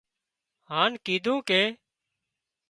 [0.69, 1.61] هانَ ڪيڌون ڪي